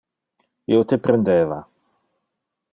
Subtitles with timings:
[0.77, 1.61] Io te prendeva.